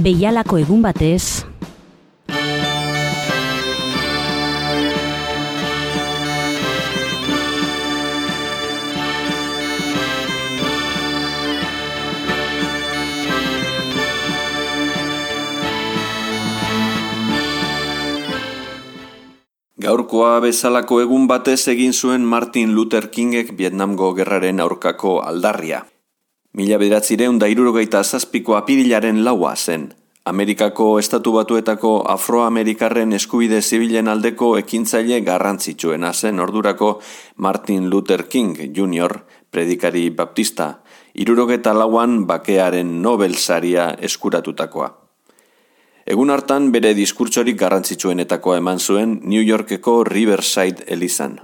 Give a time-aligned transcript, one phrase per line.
[0.00, 1.44] Beialako egun batez,
[19.80, 25.84] Gaurkoa bezalako egun batez egin zuen Martin Luther Kingek Vietnamgo gerraren aurkako aldarria.
[26.50, 29.84] Mila bederatzireun da irurogeita zazpiko apirilaren laua zen.
[30.26, 36.88] Amerikako estatu batuetako afroamerikarren eskubide zibilen aldeko ekintzaile garrantzitsuena zen ordurako
[37.36, 39.14] Martin Luther King Jr.
[39.50, 40.80] predikari baptista,
[41.14, 44.88] irurogeta lauan bakearen Nobel saria eskuratutakoa.
[46.06, 51.38] Egun hartan bere diskurtsorik garrantzitsuenetakoa eman zuen New Yorkeko Riverside Elizan.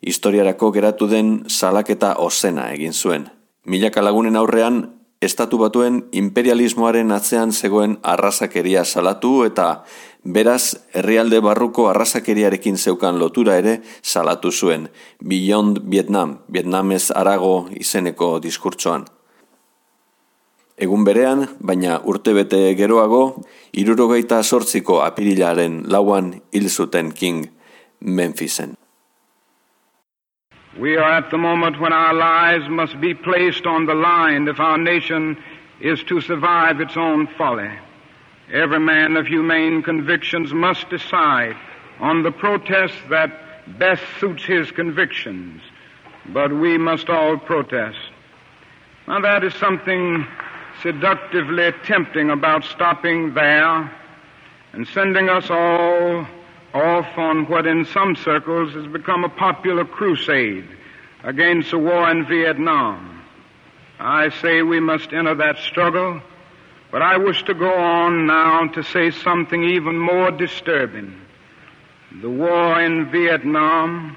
[0.00, 3.28] Historiarako geratu den salaketa ozena egin zuen–
[3.66, 9.84] Milaka lagunen aurrean, estatu batuen imperialismoaren atzean zegoen arrazakeria salatu eta
[10.24, 14.88] beraz herrialde barruko arrazakeriarekin zeukan lotura ere salatu zuen
[15.20, 19.04] Beyond Vietnam, Vietnamez arago izeneko diskurtsoan.
[20.80, 23.42] Egun berean, baina urtebete geroago,
[23.76, 27.50] irurogeita sortziko apirilaren lauan hil zuten King
[28.00, 28.79] Memphisen.
[30.78, 34.60] We are at the moment when our lives must be placed on the line if
[34.60, 35.36] our nation
[35.80, 37.70] is to survive its own folly.
[38.52, 41.56] Every man of humane convictions must decide
[41.98, 45.60] on the protest that best suits his convictions.
[46.26, 47.98] But we must all protest.
[49.08, 50.24] Now that is something
[50.82, 53.90] seductively tempting about stopping there
[54.72, 56.26] and sending us all
[56.74, 60.68] off on what in some circles has become a popular crusade
[61.22, 63.22] against the war in Vietnam.
[63.98, 66.20] I say we must enter that struggle,
[66.90, 71.20] but I wish to go on now to say something even more disturbing.
[72.22, 74.16] The war in Vietnam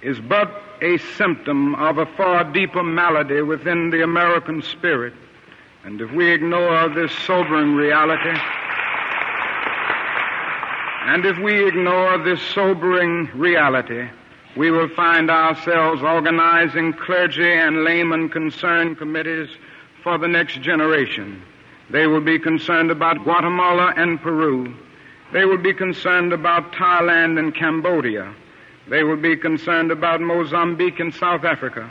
[0.00, 5.14] is but a symptom of a far deeper malady within the American spirit.
[5.84, 8.38] And if we ignore this sobering reality,
[11.08, 14.06] and if we ignore this sobering reality,
[14.58, 19.48] we will find ourselves organizing clergy and layman concerned committees
[20.02, 21.42] for the next generation.
[21.88, 24.76] They will be concerned about Guatemala and Peru.
[25.32, 28.34] They will be concerned about Thailand and Cambodia.
[28.90, 31.90] They will be concerned about Mozambique and South Africa.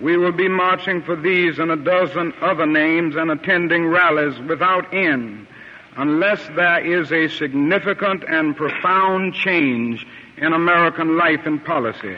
[0.00, 4.94] We will be marching for these and a dozen other names and attending rallies without
[4.94, 5.48] end
[5.96, 12.16] unless there is a significant and profound change in American life and policy.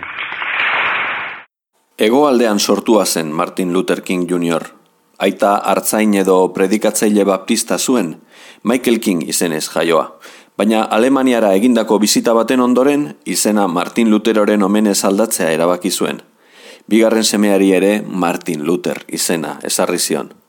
[1.98, 4.62] Egoaldean sortua zen Martin Luther King Jr.
[5.18, 8.16] Aita hartzain edo predikatzaile baptista zuen,
[8.62, 10.18] Michael King izenez jaioa.
[10.58, 16.22] Baina Alemaniara egindako bizita baten ondoren, izena Martin Lutheroren omenez aldatzea erabaki zuen.
[16.90, 20.43] Bigarren semeari ere Martin Luther izena ezarri zion.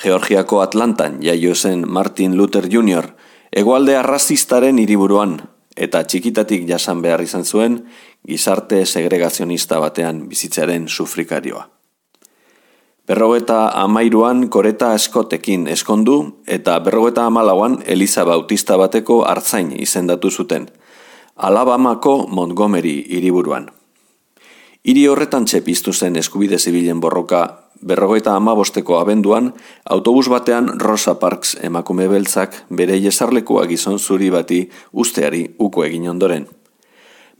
[0.00, 3.04] Georgiako Atlantan jaio zen Martin Luther Jr.
[3.52, 5.34] egoalde arrazistaren hiriburuan
[5.76, 7.76] eta txikitatik jasan behar izan zuen
[8.26, 11.66] gizarte segregazionista batean bizitzaren sufrikarioa.
[13.06, 16.16] Berrogeta amairuan koreta eskotekin eskondu
[16.46, 20.70] eta berrogeta amalauan Eliza Bautista bateko hartzain izendatu zuten,
[21.36, 23.68] Alabamako Montgomery hiriburuan.
[24.84, 29.52] Hiri horretan txepiztu zen eskubide zibilen borroka berrogeita amabosteko abenduan,
[29.84, 36.46] autobus batean Rosa Parks emakume beltzak bere jesarlekua gizon zuri bati usteari uko egin ondoren.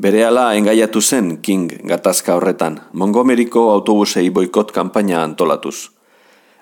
[0.00, 5.90] Bere ala engaiatu zen King gatazka horretan, Montgomeryko autobusei boikot kanpaina antolatuz.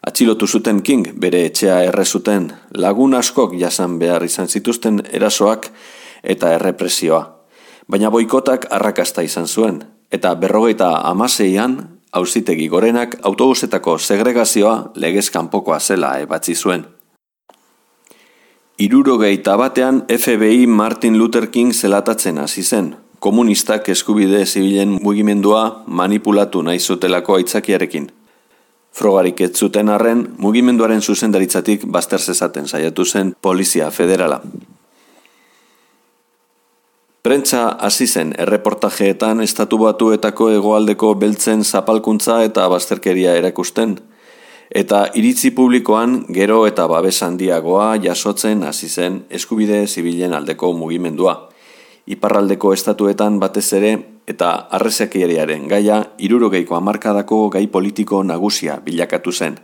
[0.07, 5.71] Atxilotu zuten King bere etxea errezuten lagun askok jasan behar izan zituzten erasoak
[6.23, 7.23] eta errepresioa.
[7.89, 16.19] Baina boikotak arrakasta izan zuen, eta berrogeita amaseian hauzitegi gorenak autobusetako segregazioa legez kanpokoa zela
[16.19, 16.87] ebatzi zuen.
[18.79, 26.79] Irurogeita batean FBI Martin Luther King zelatatzen hasi zen, komunistak eskubide zibilen mugimendua manipulatu nahi
[26.79, 28.11] zutelako aitzakiarekin.
[28.95, 34.41] Frogarik ez zuten arren, mugimenduaren zuzendaritzatik bazter zezaten saiatu zen Polizia Federala.
[37.29, 43.91] Prentza hasi zen erreportajeetan estatu batuetako hegoaldeko beltzen zapalkuntza eta bazterkeria erakusten,
[44.81, 51.35] eta iritzi publikoan gero eta babes handiagoa jasotzen hasi zen eskubide zibilen aldeko mugimendua.
[52.07, 53.91] Iparraldeko estatuetan batez ere
[54.27, 59.59] eta arrezekieriaren gaia irurogeiko amarkadako gai politiko nagusia bilakatu zen.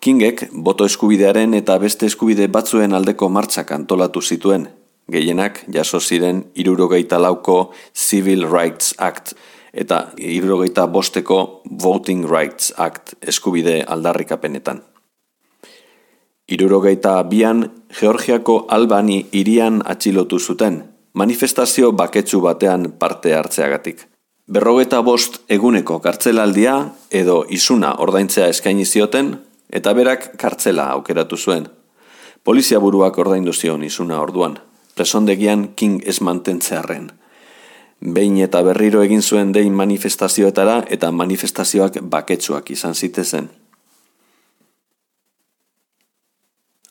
[0.00, 4.68] Kingek boto eskubidearen eta beste eskubide batzuen aldeko martxak antolatu zituen,
[5.12, 9.32] gehienak jaso ziren irurogeita lauko Civil Rights Act
[9.72, 14.82] eta irurogeita bosteko Voting Rights Act eskubide aldarrikapenetan.
[16.48, 20.78] Irurogeita bian, Georgiako Albani irian atxilotu zuten,
[21.12, 24.06] manifestazio baketsu batean parte hartzeagatik.
[24.48, 26.78] Berrogeta bost eguneko kartzelaldia
[27.12, 29.34] edo izuna ordaintzea eskaini zioten
[29.68, 31.68] eta berak kartzela aukeratu zuen.
[32.44, 34.56] Polizia buruak ordaindu zion izuna orduan,
[34.98, 37.12] presondegian King ez mantentzearen.
[38.02, 43.48] Behin eta berriro egin zuen dein manifestazioetara eta manifestazioak baketsuak izan zitezen.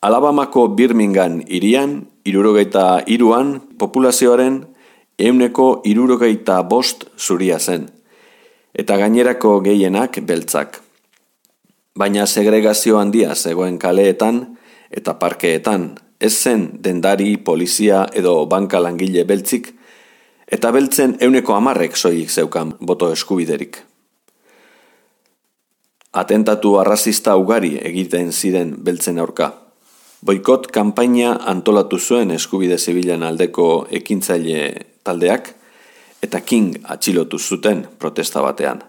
[0.07, 4.61] Alabamako Birmingham irian, irurogeita iruan, populazioaren
[5.17, 7.87] euneko irurogeita bost zuria zen,
[8.77, 10.83] eta gainerako gehienak beltzak.
[11.97, 14.43] Baina segregazio handia zegoen kaleetan
[14.91, 19.73] eta parkeetan, ez zen dendari, polizia edo banka langile beltzik,
[20.47, 23.83] eta beltzen euneko amarrek soilik zeukan boto eskubiderik.
[26.17, 29.51] Atentatu arrazista ugari egiten ziren beltzen aurka.
[30.25, 34.63] Boikot kanpaina antolatu zuen eskubide zibilan aldeko ekintzaile
[35.05, 35.51] taldeak
[36.25, 38.81] eta King atxilotu zuten protesta batean.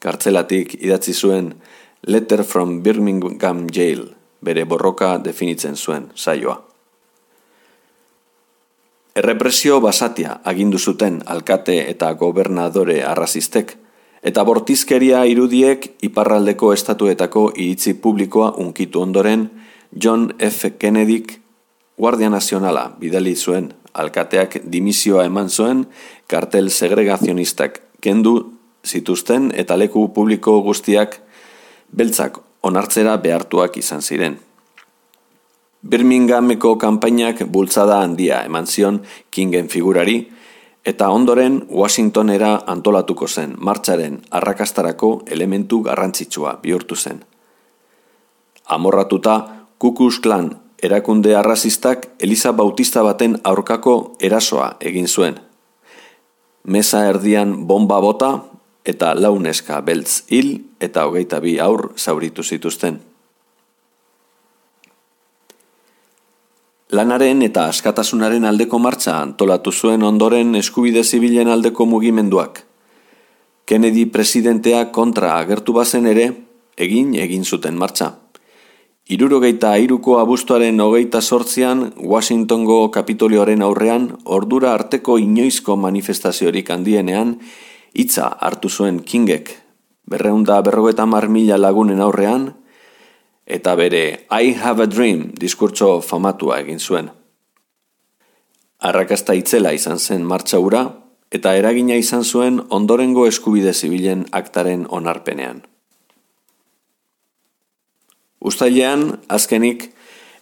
[0.00, 1.52] Kartzelatik idatzi zuen
[2.08, 4.08] Letter from Birmingham Jail
[4.44, 6.62] bere borroka definitzen zuen saioa.
[9.16, 13.76] Errepresio basatia agindu zuten alkate eta gobernadore arrazistek,
[14.22, 19.50] eta bortizkeria irudiek iparraldeko estatuetako iritzi publikoa unkitu ondoren
[20.04, 20.72] John F.
[20.78, 21.38] Kennedyk
[21.98, 25.84] Guardia Nazionala bidali zuen alkateak dimisioa eman zuen
[26.26, 28.36] kartel segregazionistak kendu
[28.86, 31.18] zituzten eta leku publiko guztiak
[31.92, 34.38] beltzak onartzera behartuak izan ziren.
[35.82, 40.30] Birminghameko kanpainak bultzada handia eman zion Kingen figurari,
[40.84, 47.24] eta ondoren Washingtonera antolatuko zen martxaren arrakastarako elementu garrantzitsua bihurtu zen.
[48.66, 55.38] Amorratuta, Kukus Klan erakunde arrazistak Eliza Bautista baten aurkako erasoa egin zuen.
[56.64, 58.32] Mesa erdian bomba bota
[58.84, 63.00] eta launeska beltz hil eta hogeita bi aur zauritu zituzten.
[66.92, 72.64] Lanaren eta askatasunaren aldeko martxa antolatu zuen ondoren eskubide zibilen aldeko mugimenduak.
[73.64, 76.26] Kennedy presidentea kontra agertu bazen ere,
[76.76, 78.10] egin egin zuten martxa.
[79.08, 87.38] Irurogeita iruko abuztuaren hogeita sortzian, Washingtongo kapitolioaren aurrean, ordura arteko inoizko manifestaziorik handienean,
[87.94, 89.52] hitza hartu zuen Kingek,
[90.08, 92.52] berreunda berrogeta mar mila lagunen aurrean,
[93.46, 97.10] eta bere I have a dream diskurtso famatua egin zuen.
[98.82, 100.82] Arrakasta itzela izan zen martxa ura,
[101.30, 105.62] eta eragina izan zuen ondorengo eskubide zibilen aktaren onarpenean.
[108.42, 109.92] Uztailean, azkenik,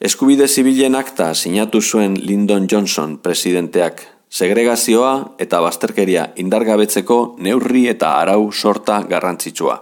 [0.00, 8.52] eskubide zibilen akta sinatu zuen Lyndon Johnson presidenteak, segregazioa eta bazterkeria indargabetzeko neurri eta arau
[8.52, 9.80] sorta garrantzitsua.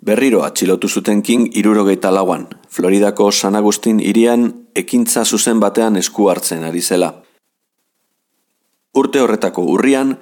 [0.00, 6.64] Berriro atxilotu zuten King irurogeita lauan, Floridako San Agustin irian ekintza zuzen batean esku hartzen
[6.64, 7.10] ari zela.
[8.96, 10.16] Urte horretako urrian,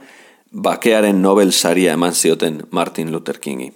[0.50, 3.70] bakearen Nobel saria eman zioten Martin Luther Kingi.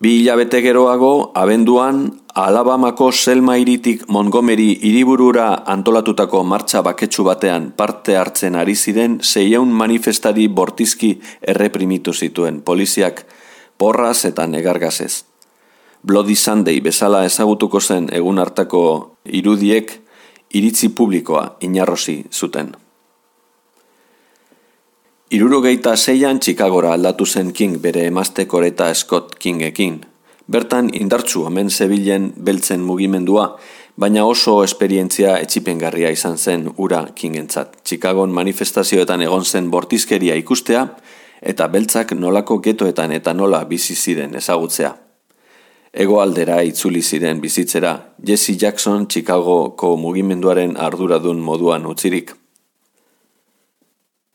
[0.00, 8.56] Bi hilabete geroago, abenduan, Alabamako Selma iritik Montgomery iriburura antolatutako martxa baketsu batean parte hartzen
[8.58, 11.12] ari ziren zeiaun manifestari bortizki
[11.52, 13.20] erreprimitu zituen poliziak
[13.78, 15.22] porraz eta negargazez.
[16.02, 18.80] Bloody Sunday bezala ezagutuko zen egun hartako
[19.24, 19.92] irudiek
[20.50, 22.72] iritzi publikoa inarrosi zuten.
[25.30, 30.13] Irurogeita zeian Chicagora aldatu zen King bere emazte koreta Scott Kingekin.
[30.46, 33.46] Bertan indartsu omen zebilen beltzen mugimendua,
[33.96, 37.78] baina oso esperientzia etxipengarria izan zen ura Kingentzat.
[37.84, 40.84] Chicagon manifestazioetan egon zen bortizkeria ikustea,
[41.40, 44.92] eta beltzak nolako getoetan eta nola bizi ziren ezagutzea.
[45.94, 52.34] Ego aldera itzuli ziren bizitzera, Jesse Jackson Chicagoko mugimenduaren arduradun moduan utzirik.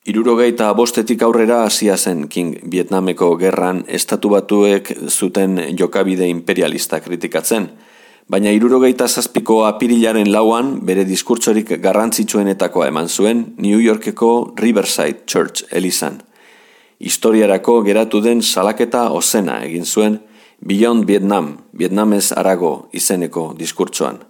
[0.08, 7.68] Irurogeita bostetik aurrera hasia zen King Vietnameko gerran estatu batuek zuten jokabide imperialista kritikatzen,
[8.32, 16.22] baina irurogeita zazpiko apirilaren lauan bere diskurtsorik garrantzitsuenetakoa eman zuen New Yorkeko Riverside Church elizan.
[17.00, 20.20] Historiarako geratu den salaketa ozena egin zuen
[20.66, 24.24] Beyond Vietnam, Vietnamez arago izeneko diskurtsoan.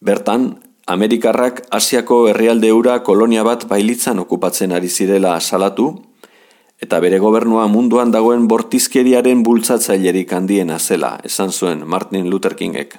[0.00, 0.52] Bertan,
[0.88, 5.90] Amerikarrak Asiako herrialde ura kolonia bat bailitzan okupatzen ari zirela salatu,
[6.80, 12.96] eta bere gobernua munduan dagoen bortizkeriaren bultzatzailerik handiena zela, esan zuen Martin Luther Kingek.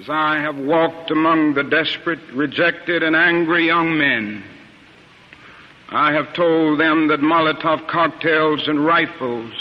[0.00, 4.42] As I have walked among the desperate, rejected, and angry young men,
[5.90, 9.54] I have told them that Molotov cocktails and rifles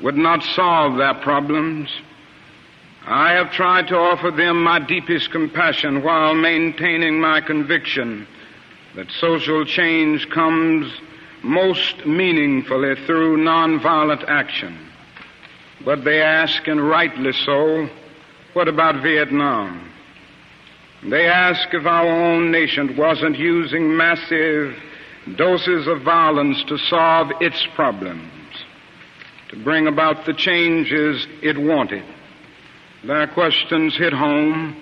[0.00, 1.90] would not solve their problems.
[3.06, 8.26] I have tried to offer them my deepest compassion while maintaining my conviction
[8.94, 10.90] that social change comes
[11.42, 14.78] most meaningfully through nonviolent action.
[15.84, 17.90] But they ask, and rightly so,
[18.54, 19.90] what about Vietnam?
[21.02, 24.74] They ask if our own nation wasn't using massive
[25.36, 28.32] doses of violence to solve its problems,
[29.50, 32.04] to bring about the changes it wanted.
[33.06, 34.76] Their questions hit home,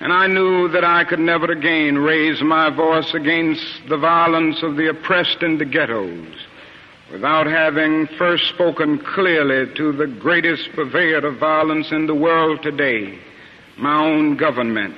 [0.00, 4.76] and I knew that I could never again raise my voice against the violence of
[4.76, 6.24] the oppressed in the ghettos
[7.12, 13.18] without having first spoken clearly to the greatest purveyor of violence in the world today,
[13.76, 14.94] my own government.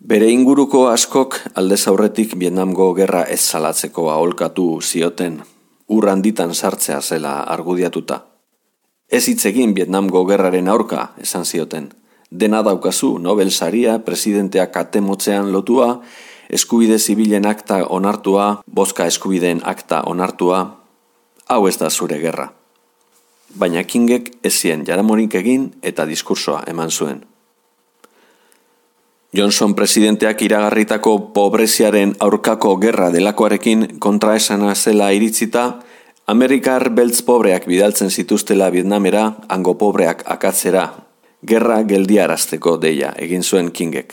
[0.00, 5.42] Bere inguruko askok aldez aurretik Vietnamgo gerra ez salatzeko aholkatu zioten,
[5.90, 8.27] ur handitan sartzea zela argudiatuta.
[9.08, 11.88] Ez hitz egin Vietnamgo gerraren aurka, esan zioten.
[12.30, 16.02] Dena daukazu Nobel saria presidenteak atemotzean lotua
[16.48, 20.60] eskubide zibilen akta onartua, bozka eskubideen akta onartua,
[21.48, 22.50] hau ez da zure gerra.
[23.56, 27.24] Baina Kingek ezien jaramonik egin eta diskursoa eman zuen.
[29.32, 35.80] Johnson presidenteak iragarritako pobreziaren aurkako gerra delakoarekin kontraesana zela iritzita,
[36.28, 40.82] Amerikar beltz pobreak bidaltzen zituztela Vietnamera, hango pobreak akatzera,
[41.40, 44.10] gerra geldiarazteko deia egin zuen Kingek.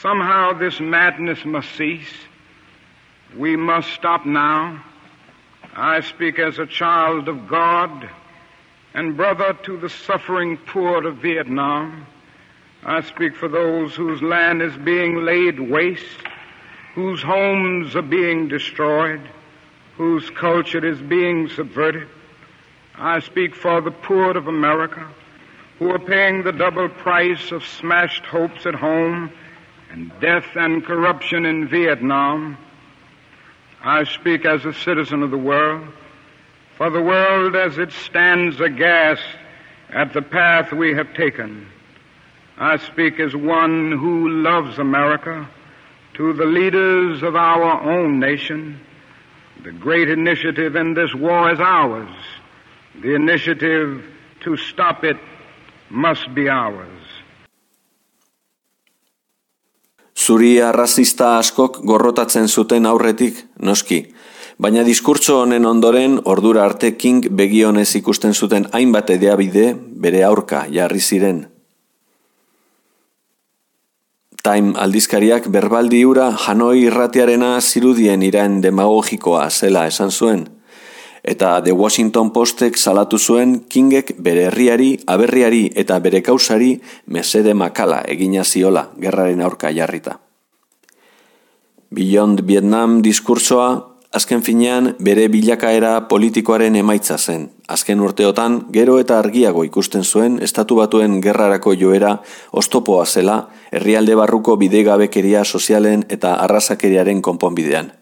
[0.00, 2.14] Somehow this madness must cease.
[3.36, 4.80] We must stop now.
[5.76, 8.08] I speak as a child of God
[8.94, 12.06] and brother to the suffering poor of Vietnam.
[12.82, 16.24] I speak for those whose land is being laid waste,
[16.94, 19.20] whose homes are being destroyed,
[20.00, 22.08] whose culture is being subverted.
[22.94, 25.06] I speak for the poor of America
[25.78, 29.30] who are paying the double price of smashed hopes at home
[29.90, 32.56] and death and corruption in Vietnam.
[33.84, 35.86] I speak as a citizen of the world,
[36.78, 39.22] for the world as it stands aghast
[39.90, 41.66] at the path we have taken.
[42.56, 45.46] I speak as one who loves America
[46.14, 48.80] to the leaders of our own nation.
[49.62, 52.08] The great initiative in this war is ours.
[53.02, 54.02] The initiative
[54.44, 55.18] to stop it
[55.90, 57.00] must be ours.
[60.16, 64.00] Zuri arrazista askok gorrotatzen zuten aurretik, noski.
[64.60, 71.00] Baina diskurtso honen ondoren, ordura arte King begionez ikusten zuten hainbat edeabide bere aurka jarri
[71.00, 71.46] ziren.
[74.42, 80.48] Time aldizkariak berbaldi ura Hanoi irratiarena zirudien iraen demagogikoa zela esan zuen–
[81.22, 88.02] eta The Washington Postek salatu zuen Kingek bere herriari, aberriari eta bere kausari mesede makala
[88.08, 90.18] egina ziola gerraren aurka jarrita.
[91.90, 97.50] Beyond Vietnam diskursoa azken finean bere bilakaera politikoaren emaitza zen.
[97.68, 102.16] Azken urteotan gero eta argiago ikusten zuen estatu batuen gerrarako joera
[102.52, 103.38] ostopoa zela
[103.70, 107.92] herrialde barruko bidegabekeria sozialen eta arrazakeriaren konponbidean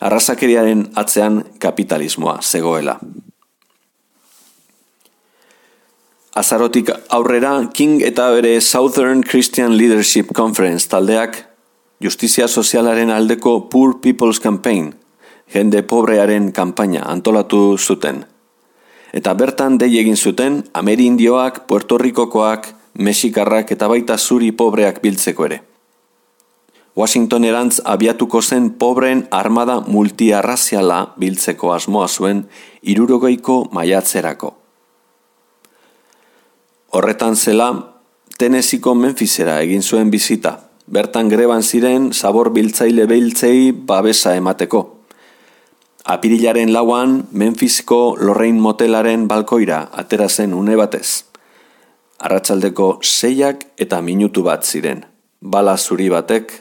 [0.00, 2.98] arrasakeriaren atzean kapitalismoa zegoela.
[6.36, 11.38] Azarotik aurrera, King eta bere Southern Christian Leadership Conference taldeak
[12.00, 14.94] justizia sozialaren aldeko Poor People's Campaign,
[15.54, 18.24] jende pobrearen kanpaina antolatu zuten.
[19.12, 25.62] Eta bertan dei egin zuten Amerindioak, Puerto Ricokoak, Mexikarrak eta baita zuri pobreak biltzeko ere.
[26.96, 32.46] Washington erantz abiatuko zen pobren armada multiarraziala biltzeko asmoa zuen
[32.82, 34.54] irurogeiko maiatzerako.
[36.96, 37.68] Horretan zela,
[38.38, 44.82] Teneziko Memphisera egin zuen bizita, bertan greban ziren zabor biltzaile behiltzei babesa emateko.
[46.06, 51.24] Apirilaren lauan, Memphisko Lorraine Motelaren balkoira atera zen une batez.
[52.18, 55.02] Arratsaldeko seiak eta minutu bat ziren.
[55.40, 56.54] Bala zuri batek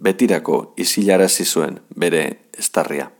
[0.00, 3.10] betirako izilarazi zuen bere estarria.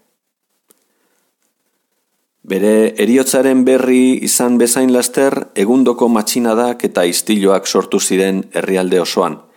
[2.50, 9.50] Bere eriotzaren berri izan bezain laster egundoko matxinadak eta istiloak sortu ziren herrialde osoan.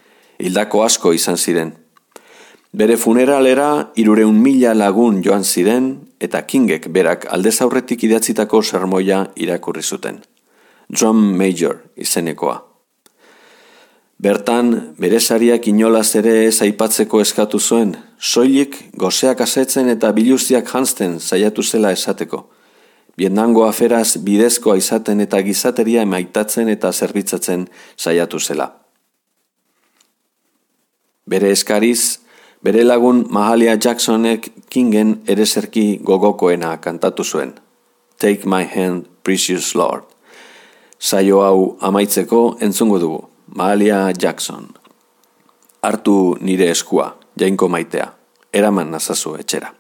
[0.43, 1.71] Hildako asko izan ziren.
[2.75, 5.87] Bere funeralera irureun mila lagun joan ziren
[6.19, 10.19] eta Kingek berak aldez aurretik idatzitako sermoia irakurri zuten.
[10.89, 12.57] John Major izenekoa.
[14.23, 21.19] Bertan, bere sariak inolaz ere ez aipatzeko eskatu zuen, soilik gozeak asetzen eta biluziak jansten
[21.19, 22.49] saiatu zela esateko.
[23.17, 28.82] Biendango aferaz bidezkoa izaten eta gizateria emaitatzen eta zerbitzatzen saiatu zela.
[31.29, 32.19] Bere eskariz,
[32.63, 37.53] bere lagun Mahalia Jacksonek Kingen ereserki gogokoena kantatu zuen.
[38.19, 40.03] Take my hand, precious Lord.
[40.99, 43.21] Saio hau amaitzeko entzungo dugu.
[43.55, 44.67] Mahalia Jackson.
[45.81, 48.07] Artu nire eskua, jainko maitea.
[48.53, 49.73] Eraman nazazu etxera.